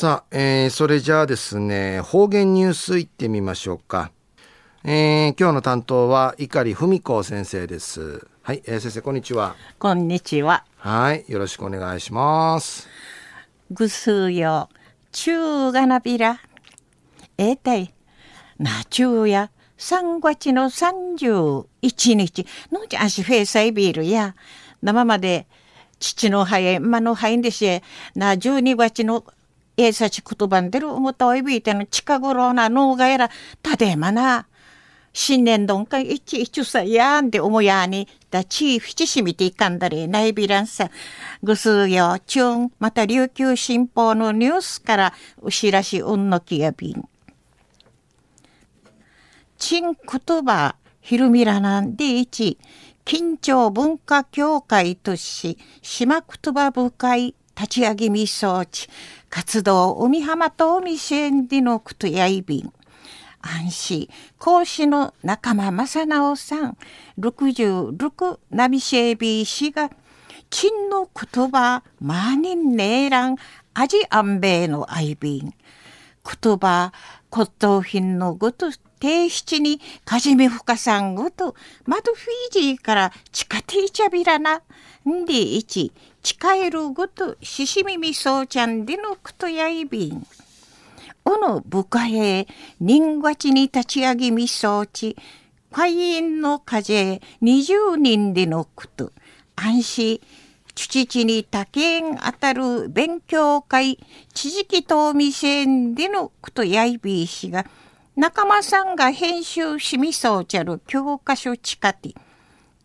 [0.00, 4.12] さあ、えー、それじゃあですね、方言ニュースいってみましょうか。
[4.84, 8.24] えー、今日の担当は碇文子先生です。
[8.42, 9.56] はい、えー、先生こんにちは。
[9.80, 10.64] こんにちは。
[10.76, 12.86] はい、よろしくお願いします。
[13.72, 14.68] ぐすよ、
[15.10, 16.38] 中がなびら。
[17.36, 17.92] えー、たい、
[18.56, 24.36] なちゅうや、3月の31日、のじゃしフェイサイビールや、
[24.80, 25.48] 生まで、
[25.98, 27.82] 父の肺、馬の肺でし、
[28.14, 29.24] な12月の
[29.80, 33.30] えさち言葉んでる思ったおいびいての近頃な脳がやら
[33.62, 34.48] たでまな
[35.12, 40.90] 新年どんかいちいちさやんで思やにだちふちしみていかんだれないびらんさ
[41.44, 47.08] ぐすよちゅんまた琉球新報のニュースからうしらしうんのきやびん
[49.58, 52.58] ちん言葉ひるみらなんでいち
[53.04, 58.88] 緊張文化協会とし島言葉部会立ち上げみ装置
[59.30, 62.72] 活動海浜と海支援でのくとやいびん。
[63.40, 64.08] 安心。
[64.38, 66.76] 講師の仲間正直さん。
[67.18, 69.90] 66ナビシェービー氏が
[70.50, 73.36] 陳の言葉マーニンネーラン
[73.74, 75.52] 味アンベイの愛瓶
[76.42, 76.92] 言葉
[77.30, 81.54] 骨董品のごと提出にかじめふかさんごと
[81.86, 84.60] まどフィージーから地下ティーチャビラな
[85.06, 90.26] んでいち近えるごとししみみそうちゃんでのくとやいびん。
[91.24, 92.46] おの部下へ
[92.80, 95.14] 人月に立ち上げみそうち、
[95.70, 99.12] 会員の風二十人でのくと、
[99.54, 100.20] 安心、
[100.86, 103.98] 父に他県あたる勉強会、
[104.32, 107.66] 知識と未成でのくとやいびいしが、
[108.14, 112.14] 仲間さんが編集しみそうちゃる教科書近て、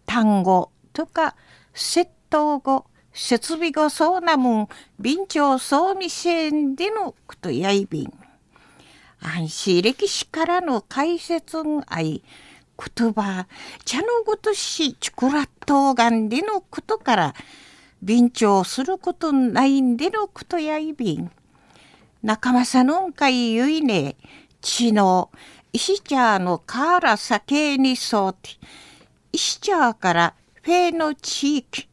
[0.08, 1.36] 単語とか、
[1.75, 8.14] 窃盗語、設備後そうなもん、便長そうみせんでのことやいびん。
[9.21, 12.23] 安心歴史からの解説んあい、
[12.97, 13.45] 言葉、
[13.86, 17.36] 茶のごとしちくらっとがんでのことから、
[18.03, 21.31] 便長することないんでのことやいびん。
[22.21, 24.17] 仲間さのんかいゆいね、
[24.59, 25.31] ちの、
[25.71, 28.49] 石茶のから酒にそうて、
[29.31, 31.87] 石茶からフェの地域、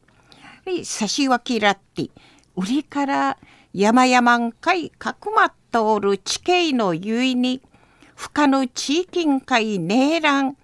[0.83, 2.09] 差し分けらって、
[2.57, 3.37] 売りから
[3.73, 7.61] 山々んかいかくまっとおる地形のゆいに、
[8.15, 10.57] 不可の地域んかいねえらん、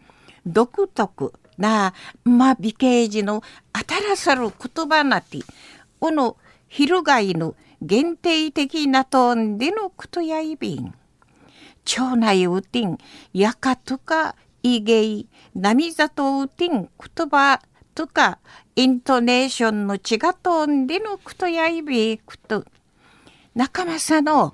[0.46, 3.42] 独特なあ、ま美形児の
[3.74, 5.40] あたらさる言葉なて、
[6.00, 6.38] おの
[6.68, 10.94] 翻の限定的なとんでのことやいびん。
[11.86, 12.98] 町内うてん、
[13.34, 16.90] やかとか、いげい、なみざとうてん言
[17.30, 17.62] 葉
[17.98, 18.38] とか
[18.76, 22.64] イントネーションの違とんでのくとやいびくと
[23.56, 24.54] 仲間さの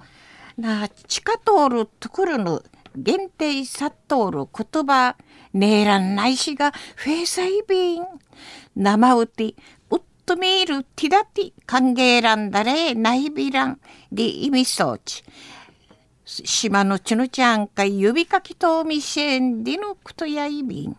[0.57, 2.63] な地下通るところの
[2.95, 5.15] 限定さっとる言葉
[5.53, 8.03] ねえらんないしがフェイサイビン
[8.75, 9.55] 生うて
[9.89, 13.79] うっとみるティダティ歓迎らんだれないびらん
[14.11, 15.23] で意味装置
[16.25, 20.97] 島のちのちゃんか指かきとみせんでのくとやいびん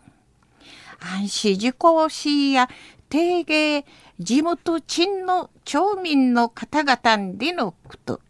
[0.99, 2.69] 安市事項市や
[3.09, 3.85] 定芸
[4.19, 8.21] 地元鎮の町民の方々でのこと、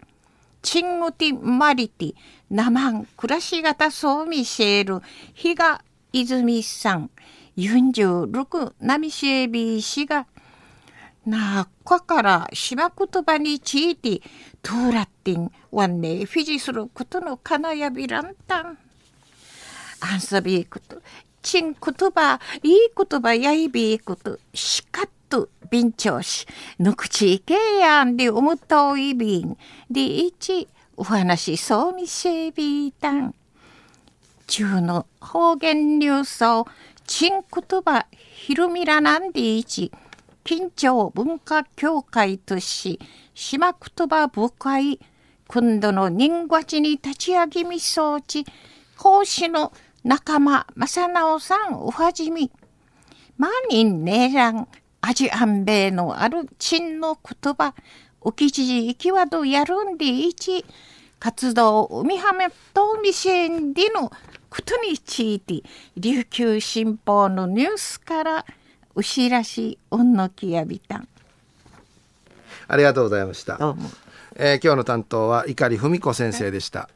[0.65, 2.15] チングティマリティ、
[2.49, 4.99] ナマン、暮らし方そうみせる、
[5.35, 7.11] 比嘉泉さん、
[7.55, 10.25] 46、ナミシエビ氏が、
[11.23, 14.23] なあ、こから島言葉にちいて、
[14.63, 18.77] トーラッティン、ワンネ、フィジすることのかなやびランタン。
[19.99, 20.99] アンサビーこと、
[21.43, 25.09] チン言葉、いい言葉やいびーこと、しかっ
[25.39, 26.47] ず便調し、
[26.79, 29.57] ぬくちいけやんで思ったおいびん。
[29.89, 33.35] でいち、お話そうみせびたん。
[34.47, 36.67] 中の方言ニュースを、
[37.05, 39.91] ちんことば、ひるみらなんでいち、
[40.43, 42.99] 緊張文化協会とし、
[43.33, 44.99] 島言葉部会、
[45.47, 48.45] 今度の人ちに立ち上げみそうち、
[48.97, 49.73] 講師の
[50.03, 52.51] 仲間正直さんおはじみ。
[53.37, 54.67] 万人ねらん、
[55.07, 57.75] 味安米のある陳の言葉、
[58.21, 60.65] おきちじ行きわどやるんでいち、
[61.19, 64.09] 活動海はめとみせんでの
[64.49, 65.61] ことについて、
[65.95, 68.45] 琉球新報のニュースから
[68.95, 71.07] お知らしおんのきやびたん。
[72.67, 73.59] ありがとうございました。
[74.35, 76.89] えー、今日の担当は碇文子先生でした。